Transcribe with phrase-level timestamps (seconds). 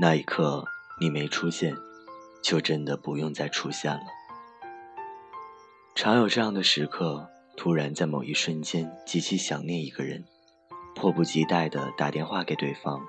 [0.00, 0.64] 那一刻
[1.00, 1.76] 你没出现，
[2.42, 4.02] 就真的不用再出现了。
[5.94, 10.24] 常有这样的时刻，突然在某一瞬间极其想念一个人，
[10.96, 13.00] 迫不及待地打电话给对方，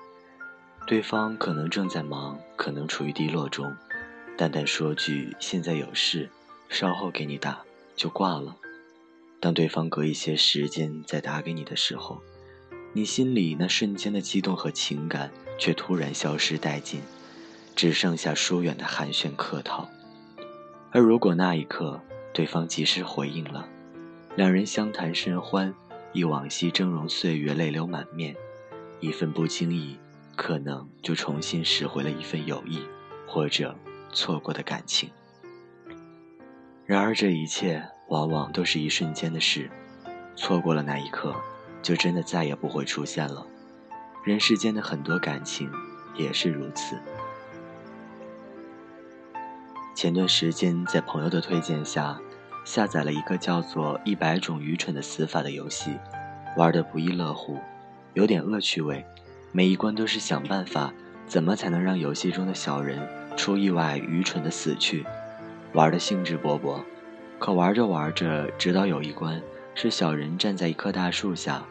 [0.86, 3.76] 对方可能正在忙，可能处于低落中，
[4.38, 6.30] 淡淡说句“现在有事，
[6.68, 7.64] 稍后给你打”，
[7.96, 8.56] 就挂了。
[9.40, 12.22] 当对方隔一些时间再打给你的时候，
[12.96, 17.02] 你心里那瞬间的激动和情感却突然消失殆尽，
[17.74, 19.86] 只剩下疏远的寒暄客套。
[20.92, 22.00] 而如果那一刻
[22.32, 23.68] 对方及时回应了，
[24.34, 25.74] 两人相谈甚欢，
[26.14, 28.34] 忆往昔峥嵘岁月，泪流满面，
[29.00, 29.98] 一份不经意，
[30.34, 32.80] 可能就重新拾回了一份友谊，
[33.28, 33.76] 或者
[34.10, 35.10] 错过的感情。
[36.86, 37.86] 然而这一切。
[38.08, 39.68] 往往都是一瞬间的事，
[40.36, 41.34] 错过了那一刻，
[41.86, 43.46] 就真的再也不会出现了。
[44.24, 45.70] 人世间的很多感情
[46.16, 46.96] 也是如此。
[49.94, 52.18] 前段时间在朋友的推荐下，
[52.64, 55.96] 下载了一个叫做《一百种愚蠢的死法》的游戏，
[56.56, 57.60] 玩得不亦乐乎，
[58.14, 59.06] 有点恶趣味。
[59.52, 60.92] 每一关都是想办法，
[61.28, 62.98] 怎么才能让游戏中的小人
[63.36, 65.06] 出意外愚蠢的死去，
[65.72, 66.82] 玩得兴致勃勃。
[67.38, 69.40] 可玩着玩着，直到有一关
[69.78, 71.62] 是小人站在一棵大树下，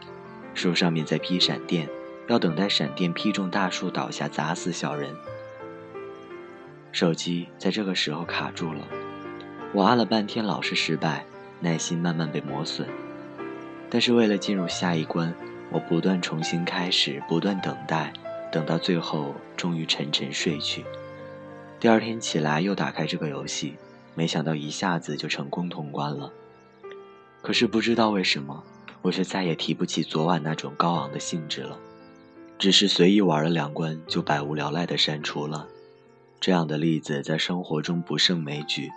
[0.54, 1.90] 树上面在劈闪电，
[2.28, 5.12] 要等待闪电劈中大树倒下砸死小人。
[6.92, 8.88] 手机在这个时候卡住了，
[9.74, 11.26] 我按了半天老是失败，
[11.60, 12.88] 耐心慢慢被磨损。
[13.90, 15.34] 但是为了进入下一关，
[15.72, 18.14] 我不断重新开始，不断等待，
[18.52, 20.86] 等到最后终于沉沉睡去。
[21.80, 23.74] 第二天起来又打开这个游戏。
[24.14, 26.32] 没想到一下子就成功通关了，
[27.46, 28.64] 可是不知道为什么，
[29.04, 31.78] 我却再也提不起昨晚那种高昂的兴致了，
[32.58, 35.68] 只是随意玩了两关就百无聊赖的删除了。
[36.40, 38.90] 这样的例子在生活中不胜枚举。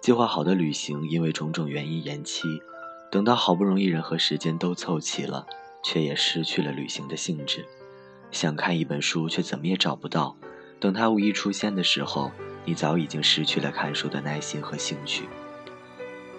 [0.00, 2.62] 计划好的旅行因为种种原因延期，
[3.10, 5.44] 等到好不容易人和时间都凑齐了，
[5.82, 7.66] 却也失去了旅行的兴致。
[8.30, 10.36] 想看一本书却怎么也找不到，
[10.78, 12.30] 等它无意出现的时候。
[12.66, 15.24] 你早已经失去了看书的耐心和兴趣。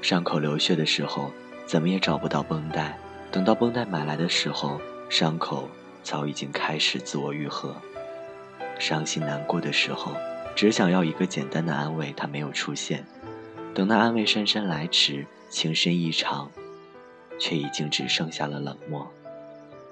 [0.02, 1.32] 伤口流血的时候，
[1.66, 2.98] 怎么也找不到绷带。
[3.32, 5.70] 等到绷带买来的时候，伤口
[6.04, 7.76] 早已经开始自我愈合。
[8.80, 10.12] 伤心难过的时候，
[10.56, 13.06] 只想要一个简单的安慰，他没有出现。
[13.74, 16.52] 等那安慰姗姗来迟，情深意长，
[17.40, 19.10] 却已经只剩下了冷漠。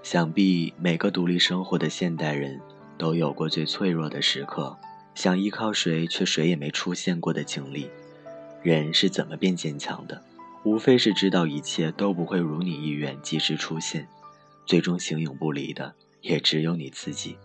[0.01, 2.59] 想必每个独立生活的现代人
[2.97, 4.75] 都有过最脆弱的时刻。
[5.15, 7.89] 想依靠谁，却谁也没出现过的经历，
[8.61, 10.21] 人是怎么变坚强的？
[10.63, 14.07] 无非是知道一切都不会如你意愿及时出现，
[14.65, 17.37] 最终形影不离的也只有你自己。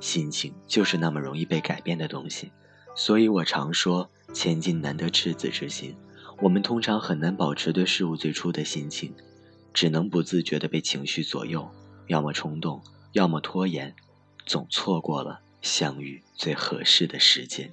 [0.00, 2.50] 心情就是那么容易被改变的东西，
[2.94, 5.94] 所以我常说“千金难得赤子之心”。
[6.40, 9.12] 我们通常很难保持对事物最初的心情，
[9.74, 11.68] 只能不自觉地被情绪左右，
[12.06, 12.80] 要么冲动，
[13.12, 13.94] 要么拖延，
[14.46, 15.40] 总错过了。
[15.60, 17.72] 相遇最合适的时间。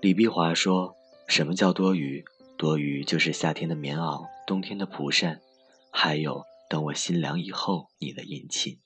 [0.00, 0.96] 李碧华说
[1.28, 2.24] ：“什么叫多余？
[2.56, 5.40] 多余就是夏天的棉袄，冬天的蒲扇，
[5.90, 8.78] 还有等我心凉以后你的殷勤。”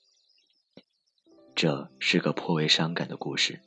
[1.55, 3.61] 这是个颇为伤感的故事。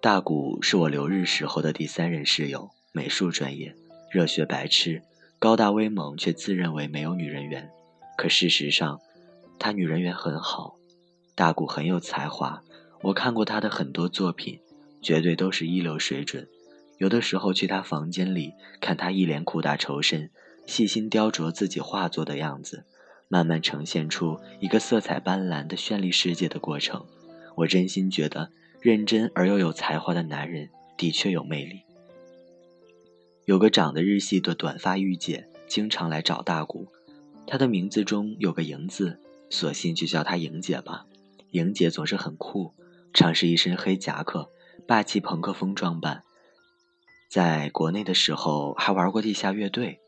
[0.00, 3.74] 大谷是我留日时候的第三任室友，美术专业，
[4.10, 5.02] 热血白痴，
[5.38, 7.70] 高大威猛，却自认为没有女人缘。
[8.18, 9.00] 可事实上，
[9.58, 10.76] 他女人缘很好。
[11.34, 12.62] 大谷很有才华，
[13.00, 14.60] 我看过他的很多作品，
[15.02, 16.48] 绝对都是一流水准。
[16.98, 20.30] 有的时候去他房间里看他一脸苦大仇深，
[20.66, 22.84] 细心雕琢自己画作的样子，
[23.28, 27.04] 慢慢呈现出一个色彩斑斓的绚丽世界的过程。
[27.56, 31.80] 我真心觉得，认真而又有才华的男人的确有魅力。
[33.44, 36.86] 有个长得日系的短发御姐，经常来找大古，
[37.46, 39.18] 她的名字中有个“莹”字，
[39.50, 41.06] 索性就叫她莹姐吧。
[41.50, 42.72] 莹姐总是很酷，
[43.12, 44.48] 常是一身黑夹克，
[44.92, 46.22] 霸气朋克风装扮。
[47.30, 49.98] 在国内的时候还玩过地下乐队，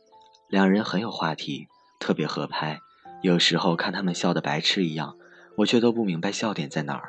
[0.50, 2.78] 两人很有话题，特别合拍。
[3.22, 5.16] 有时候看他们笑得白痴一样，
[5.56, 7.08] 我却都不明白笑点在哪儿。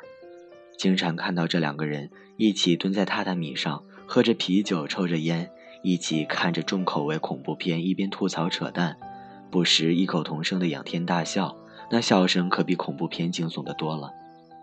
[0.78, 5.50] 经常看到这两个人一起蹲在榻榻米上，喝着啤酒，抽着烟，
[5.82, 8.96] 一起看着重口味恐怖片，一边吐槽扯淡，
[9.50, 11.54] 不时异口同声的仰天大笑，
[11.90, 14.14] 那笑声可比恐怖片惊悚的多了。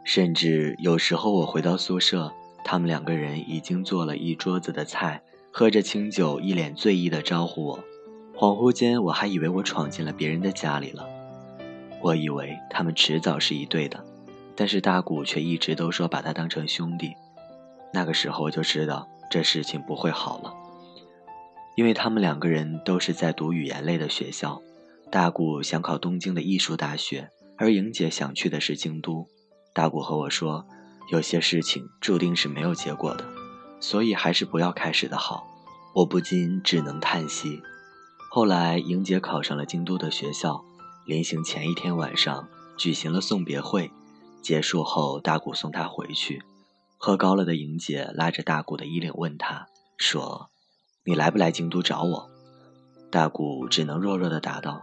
[0.04, 2.34] 甚至有时候我回到宿舍，
[2.64, 5.22] 他们两个人已经做了一桌子的菜，
[5.52, 7.80] 喝着清酒，一脸醉意的招呼我。
[8.36, 11.08] 恍惚间，我还以为我闯进了别人的家里了。
[12.02, 14.04] 我以为他们迟早是一对的，
[14.56, 17.14] 但是大谷却一直都说把他当成兄弟。
[17.94, 20.54] 那个时候我就知道这事情不会好了，
[21.76, 24.62] 因为他们两个人都是在读语言类的学校。
[25.12, 29.28] 大谷想考东京的艺术大学，而莹姐想去的是京都。
[29.72, 30.66] 大谷和我说，
[31.10, 33.26] 有些事情注定是没有结果的，
[33.80, 35.48] 所以还是不要开始的好。
[35.94, 37.62] 我不禁只能叹息。
[38.32, 40.64] 后来，莹姐考上了京都的学校，
[41.06, 42.48] 临行前一天晚上
[42.78, 43.92] 举行了送别会。
[44.42, 46.42] 结束后，大谷送她回去。
[46.98, 49.68] 喝高了的莹姐拉着大谷的衣领问他
[49.98, 50.50] 说
[51.06, 52.30] ：“你来不来京都找我？”
[53.12, 54.82] 大谷只能弱弱的答道：“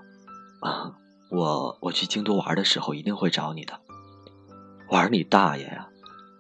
[0.61, 0.93] 啊，
[1.31, 3.81] 我我去京都玩的时候一定会找你的。”
[4.91, 5.89] 玩你大爷呀！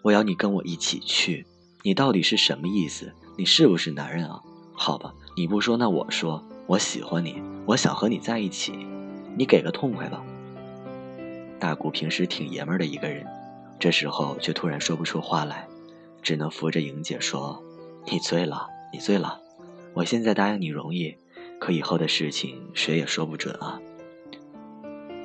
[0.03, 1.47] 我要你跟我一起去。
[1.83, 3.13] 你到底是什么意思？
[3.37, 4.41] 你是不是男人啊？
[4.73, 6.43] 好吧，你不说那我说。
[6.67, 8.87] 我喜欢你，我想和你在一起，
[9.37, 10.23] 你给个痛快吧。
[11.59, 13.27] 大姑平时挺爷们儿的一个人，
[13.79, 15.67] 这时候却突然说不出话来，
[16.23, 17.61] 只能扶着莹姐说
[18.07, 19.41] ：“你醉了，你醉了。
[19.95, 21.17] 我现在答应你容易，
[21.59, 23.81] 可以后的事情谁也说不准啊。”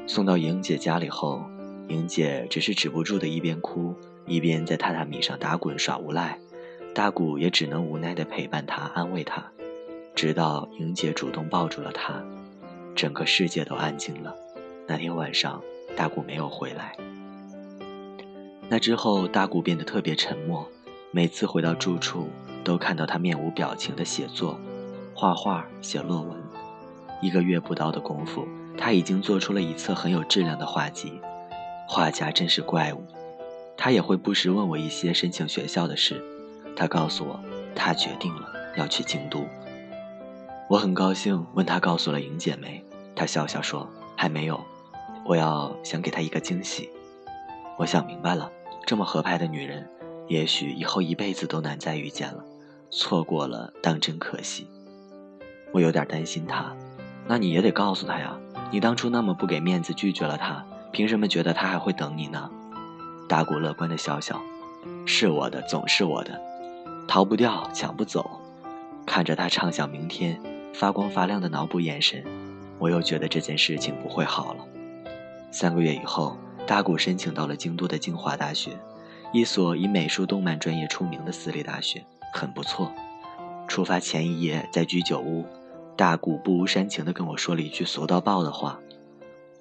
[0.07, 1.44] 送到莹姐家里后，
[1.89, 3.94] 莹姐只是止不住的一边哭
[4.25, 6.39] 一边在榻榻米上打滚耍无赖，
[6.94, 9.44] 大谷也只能无奈的陪伴他，安慰他。
[10.16, 12.24] 直到莹姐主动抱住了他，
[12.95, 14.33] 整个世界都安静了。
[14.88, 15.62] 那天晚上，
[15.95, 16.95] 大谷没有回来。
[18.69, 20.68] 那之后，大谷变得特别沉默。
[21.12, 22.27] 每次回到住处，
[22.63, 24.60] 都看到他面无表情的写作、
[25.13, 26.38] 画画、写论文。
[27.22, 31.22] 一个月不到的功夫，他已经做出了一册很有质量的画集。
[31.88, 33.06] 画家真是怪物。
[33.77, 36.24] 他也会不时问我一些申请学校的事。
[36.75, 37.39] 他告诉我，
[37.74, 39.45] 他决定了要去京都。
[40.69, 42.83] 我很高兴，问他告诉了莹姐没？
[43.16, 44.60] 他笑笑说还没有，
[45.25, 46.89] 我要想给她一个惊喜。
[47.77, 48.51] 我想明白了，
[48.86, 49.88] 这么合拍的女人，
[50.27, 52.44] 也许以后一辈子都难再遇见了，
[52.89, 54.68] 错过了当真可惜。
[55.72, 56.75] 我有点担心她，
[57.27, 58.38] 那你也得告诉她呀，
[58.72, 62.50] 你当初那么不给面子拒绝了她，凭什么觉得她还会等你呢？
[63.27, 64.42] 大谷乐观的笑笑，
[65.06, 66.39] 是我的，总是我的，
[67.07, 68.42] 逃不掉，抢不走。
[69.06, 70.39] 看着他畅想明天。
[70.77, 72.22] 发光发亮的脑补眼神，
[72.80, 74.66] 我又觉得这件事情不会好了。
[75.50, 76.36] 三个月以后，
[76.68, 78.72] 大谷申请到了京都的京华大学，
[79.31, 82.92] 一所以美术动漫专业出名的私立大学，很不错。
[83.69, 85.45] 出发前一夜，在居酒屋，
[85.95, 88.77] 大谷不无煽情地跟我说了一句俗到爆的话：“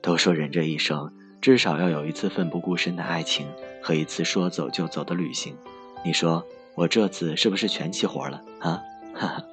[0.03, 1.15] 都说人这一生
[1.45, 3.47] 至少要有一次奋不顾身的爱情
[3.83, 5.55] 和一次说走就走的旅行，
[6.03, 6.43] 你说
[6.75, 8.81] 我这次是不是全齐活了啊？”
[9.13, 9.45] 哈哈。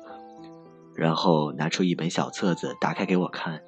[0.96, 3.62] 然后拿出一本小册子，打开给我看，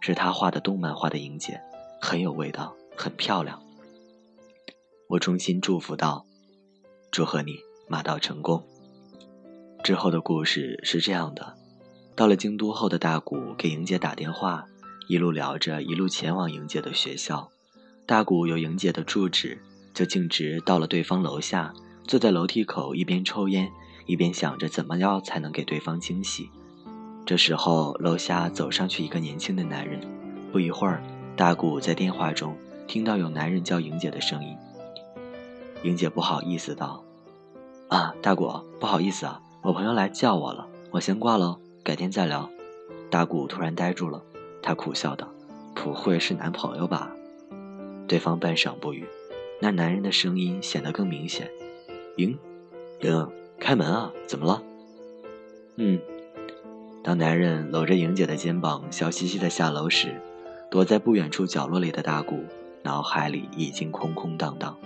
[0.00, 1.60] 是他画的动漫画的莹姐，
[2.02, 3.62] 很有味道，很漂亮。
[5.10, 6.26] 我衷心祝福道
[7.12, 7.52] ：“祝贺你
[7.86, 8.60] 马到成功。”
[9.84, 11.54] 之后的故事是这样的：
[12.16, 14.66] 到了京都后的大谷给莹姐打电话，
[15.08, 17.48] 一路聊着，一路前往莹姐的学校。
[18.04, 19.58] 大谷有莹姐的住址，
[19.94, 21.72] 就径直到了对方楼下，
[22.06, 23.70] 坐在楼梯口，一边抽烟。
[24.06, 26.48] 一边想着怎么样才能给对方惊喜，
[27.24, 30.00] 这时候楼下走上去一个年轻的男人。
[30.52, 31.02] 不一会儿，
[31.36, 32.56] 大谷在电话中
[32.86, 34.56] 听到有男人叫莹姐的声音。
[35.82, 37.02] 莹姐不好意思道
[37.90, 38.48] ：“啊，大谷，
[38.78, 42.48] 不好意思啊，我朋友来叫我了，我先挂了，改天再聊。”
[43.10, 44.22] 大谷突然呆住了，
[44.66, 45.32] 他苦笑道
[45.76, 47.14] ：“不会是男朋友吧？”
[48.08, 49.06] 对方半晌不语，
[49.60, 51.48] 那男人的声音显得更明显
[52.18, 52.36] ：“莹，
[53.00, 54.12] 莹。”开门啊！
[54.26, 54.62] 怎么了？
[55.76, 55.98] 嗯，
[57.02, 60.20] 当男人搂着莹姐的肩膀，笑嘻嘻的下楼时，
[60.70, 62.44] 躲在不远处角落里的大谷
[62.82, 64.76] 脑海里已经空空荡荡，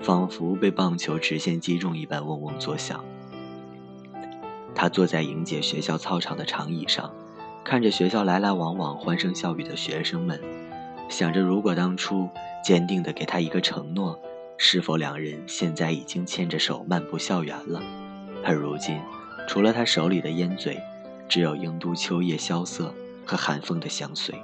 [0.00, 3.02] 仿佛被棒球直线击中一般嗡嗡作响。
[4.74, 7.10] 他坐在莹姐学校操场的长椅上，
[7.64, 10.40] 看着学校来来往往、欢声笑语的学生们，
[11.08, 12.28] 想着如果当初
[12.64, 14.18] 坚定地给他一个承诺，
[14.56, 17.80] 是否两人现在已经牵着手漫步校园了？
[18.44, 18.98] 而如今，
[19.46, 20.80] 除了他手里的烟嘴，
[21.28, 22.92] 只有英都秋叶萧瑟
[23.24, 24.34] 和寒风的相随。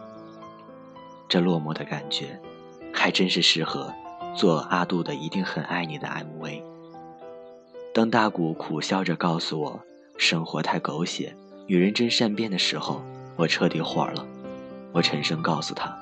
[1.28, 2.38] 这落寞的感觉，
[2.92, 3.92] 还真是适合
[4.36, 6.62] 做阿杜的《一定很爱你》的 MV。
[7.92, 9.80] 当大谷苦笑着告诉我
[10.16, 11.34] 生活太狗血，
[11.66, 13.02] 女人真善变的时候，
[13.34, 14.24] 我彻底火了。
[14.92, 15.96] 我沉声告诉他：“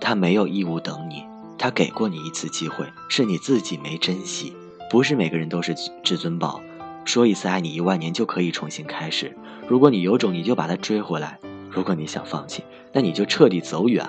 [0.00, 1.24] 他没有义务等你，
[1.58, 4.54] 他给过你一次机会，是你自己没珍惜。”
[4.90, 5.74] 不是每个人都是
[6.04, 6.60] 至尊宝，
[7.04, 9.34] 说一次爱你一万年就可以重新开始。
[9.66, 11.38] 如果你有种，你就把他追回来；
[11.70, 14.06] 如果你想放弃，那你就彻底走远。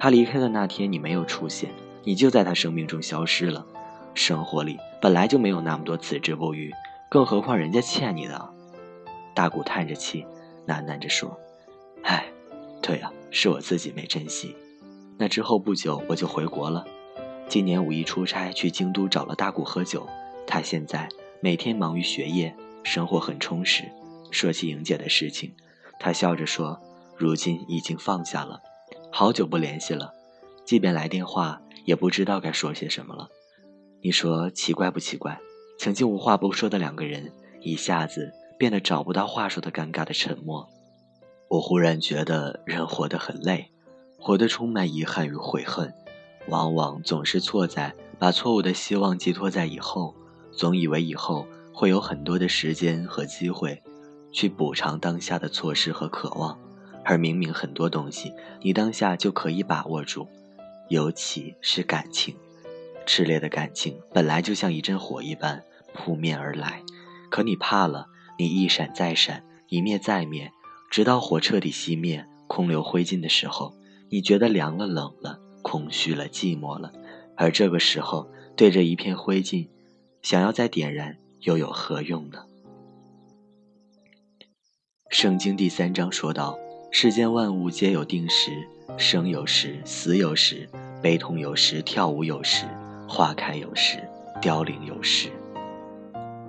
[0.00, 1.70] 他离开的那天，你没有出现，
[2.02, 3.64] 你就在他生命中消失了。
[4.14, 6.72] 生活里本来就没有那么多此之不渝，
[7.10, 8.55] 更何况人家欠你的。
[9.36, 10.24] 大谷叹着气，
[10.66, 11.38] 喃喃着说
[12.02, 12.24] ：“唉，
[12.80, 14.56] 对啊，是我自己没珍惜。
[15.18, 16.86] 那之后不久我就回国了。
[17.46, 20.08] 今年五一出差去京都找了大谷喝酒，
[20.46, 21.06] 他现在
[21.40, 23.84] 每天忙于学业，生活很充实。
[24.30, 25.54] 说起莹姐的事情，
[26.00, 26.80] 他笑着说：
[27.14, 28.62] 如今已经放下了，
[29.12, 30.14] 好久不联系了。”
[30.64, 33.28] 即便来电话，也不知道该说些什么了。
[34.00, 35.38] 你说奇怪不奇怪？
[35.78, 40.68] 曾经无话不说的两个人，一下子变得找不到话说的尴尬的沉默。
[41.48, 43.70] 我忽然觉得人活得很累，
[44.18, 45.92] 活得充满遗憾与悔恨，
[46.48, 50.14] 往往总是错在把错误的希望寄托在以后，
[50.52, 53.80] 总以为以后会有很多的时间和机会，
[54.32, 56.58] 去补偿当下的错失和渴望，
[57.04, 58.32] 而明明很多东西
[58.62, 60.26] 你当下就可以把握住。
[60.88, 62.36] 尤其是感情，
[63.06, 66.82] 炽烈的感情本来就像一阵火一般扑面而来，
[67.30, 68.06] 可你怕了，
[68.38, 70.52] 你一闪再闪，一灭再灭，
[70.90, 73.74] 直到火彻底熄灭，空留灰烬的时候，
[74.10, 76.92] 你觉得凉了、冷了、空虚了、寂寞了，
[77.36, 79.68] 而这个时候，对着一片灰烬，
[80.22, 82.44] 想要再点燃，又有何用呢？
[85.10, 86.58] 圣经第三章说道
[86.92, 90.66] ：“世间万物皆有定时。”生有时，死有时；
[91.02, 92.66] 悲痛有时，跳舞有时；
[93.08, 93.98] 花开有时，
[94.40, 95.28] 凋零有时。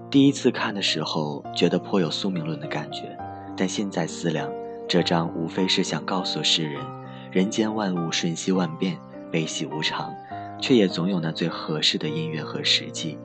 [0.10, 3.18] 第一次看的时候，觉得颇有宿命论的感觉，
[3.58, 4.50] 但现在思量，
[4.88, 6.82] 这章无非是想告诉世人：
[7.30, 8.98] 人间万物瞬息万变，
[9.30, 10.16] 悲喜无常，
[10.62, 13.18] 却也总有那最合适的音乐和时机。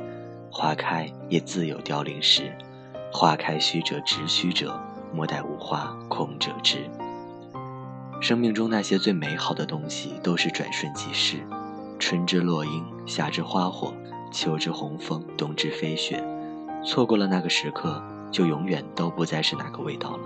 [0.50, 2.52] 花开也自有凋零时，
[3.12, 4.76] 花开须折直须折，
[5.14, 6.78] 莫待无花空折枝。
[8.20, 11.36] 生命中那些最美好的东西都是转瞬即逝，
[12.00, 13.94] 春之落樱，夏之花火，
[14.32, 16.22] 秋之红枫，冬之飞雪。
[16.84, 20.20] 错过了那个时刻，就永远都不再是那个味道了。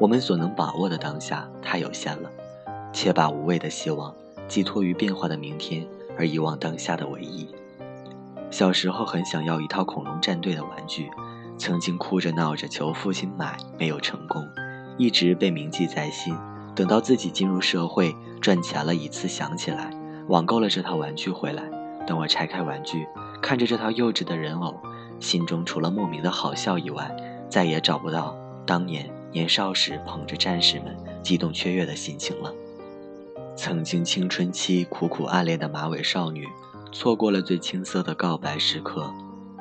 [0.00, 2.30] 我们所能把握的当下太有限了，
[2.92, 4.14] 且把无谓的希望
[4.46, 5.86] 寄托于变化的明天，
[6.18, 7.48] 而遗忘当下的唯一。
[8.50, 11.10] 小时候很想要一套恐龙战队的玩具，
[11.56, 14.46] 曾经哭着闹着求父亲买，没有成功。
[14.96, 16.36] 一直被铭记在心，
[16.74, 19.90] 等到自己进入社会赚钱了，一次想起来，
[20.28, 21.64] 网购了这套玩具回来。
[22.06, 23.06] 等我拆开玩具，
[23.44, 24.74] 看着这套幼稚的人偶，
[25.20, 27.14] 心中除了莫名的好笑以外，
[27.46, 28.34] 再也找不到
[28.64, 32.50] 当年年少时捧着战士们激动雀跃的心情了。
[33.54, 36.48] 曾经青春期苦苦暗恋的马尾少女，
[36.90, 39.12] 错过了最青涩的告白时刻。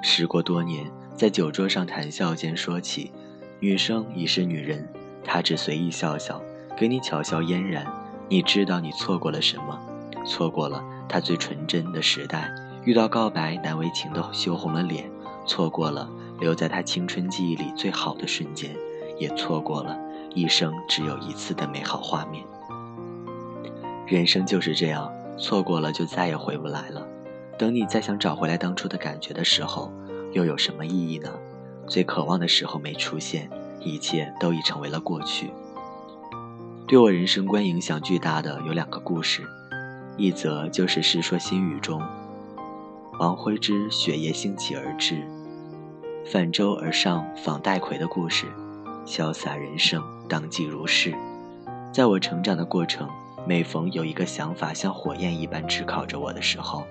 [0.02, 3.12] 时过多年，在酒桌上谈笑间说起，
[3.60, 4.88] 女生已是女人。
[5.26, 6.42] 他只随意笑笑，
[6.78, 7.86] 给你巧笑嫣然。
[8.30, 9.78] 你知道你错过了什么？
[10.26, 12.50] 错过了他最纯真的时代，
[12.86, 15.06] 遇到告白难为情的羞红了脸；
[15.46, 16.10] 错过了
[16.40, 18.76] 留在他青春记忆里最好的瞬间，
[19.18, 19.98] 也错过了
[20.34, 22.44] 一生只有一次的美好画面。
[24.06, 27.08] 人生就是这样，错过了就再也回不来了。
[27.58, 29.92] 等你再想找回来当初的感觉的时候，
[30.32, 31.32] 又有什么意义呢？
[31.88, 33.50] 最渴望的时候没出现。
[33.86, 35.52] 一切都已成为了过去。
[36.88, 39.42] 对我人生观影响巨大的有两个故事，
[40.16, 42.02] 一则就是《世说新语》中
[43.20, 45.22] 王徽之雪夜兴起而至，
[46.26, 48.48] 泛舟而上访戴逵的故事。
[49.06, 51.14] 潇洒人生，当即如是。
[51.92, 53.08] 在我成长的过程，
[53.46, 56.86] 每逢有一个想法像火焰一般炙烤着我的时候，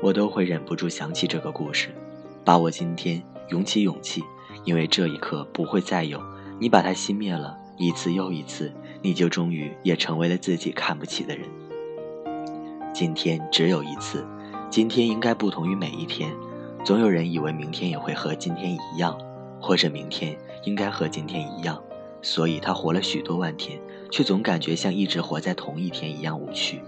[0.00, 1.88] 我都会忍不住想起这个故事，
[2.44, 4.22] 把我今天涌起勇气，
[4.64, 6.22] 因为这一刻不会再有。
[6.60, 11.48] 你把它熄灭了一次又一次，你就终于也成为了自己看不起的人。
[12.92, 14.24] 今天只有一次，
[14.74, 16.34] 今天应该不同于每一天。
[16.84, 19.16] 总有人以为明天也会和今天一样，
[19.60, 21.80] 或者明天应该和今天一样，
[22.22, 26.82] 所以他活了许多万天，却总感觉像一直活在同一天一样无趣。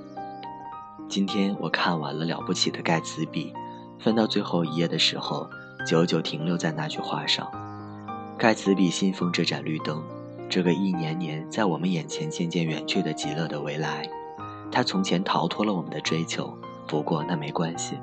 [1.08, 3.52] 今天我看完了《了不起的盖茨比》，
[4.02, 5.48] 翻到最后一页的时候，
[5.86, 7.48] 久久停留在那句话上。
[8.36, 10.02] 盖茨比信奉这盏绿灯，
[10.48, 14.10] 这个一年年在我们眼前渐渐远去的极乐的未来。
[14.72, 16.52] 他从前逃脱了我们的追求，
[16.86, 17.98] 不过那没关系。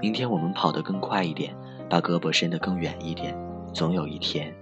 [0.00, 1.54] 明天我们跑得更快一点，
[1.88, 3.36] 把胳膊伸得更远一点，
[3.72, 4.54] 总有一天。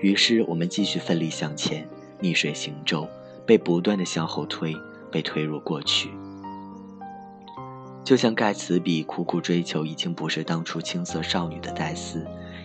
[0.00, 1.88] 于是我们继续奋力向前，
[2.20, 3.08] 逆水行舟，
[3.46, 4.74] 被不断的向后推，
[5.10, 6.10] 被推入过去。
[8.04, 12.24] 就像盖茨比苦苦追求已经不是当初青涩少女的黛丝。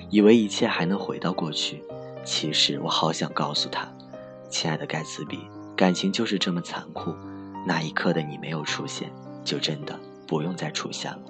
[0.10, 1.81] 以为一切还能回到过去，
[2.25, 3.88] 其实我好想告诉他，
[4.50, 5.39] 亲爱的盖茨比，
[5.74, 7.15] 感情就是这么残酷。
[7.65, 9.10] 那一刻的你没有出现，
[9.45, 9.98] 就真的
[10.31, 11.21] 不用再出现了。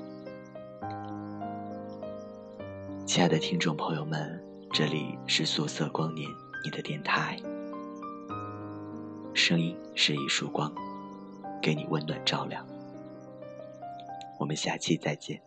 [3.04, 4.40] 亲爱的听众朋友们，
[4.72, 6.30] 这里是素色光年，
[6.64, 7.36] 你的电台，
[9.34, 10.72] 声音是一束光，
[11.60, 12.64] 给你温暖照亮。
[14.38, 15.42] 我们下期再见。